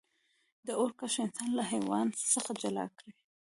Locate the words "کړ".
2.97-3.07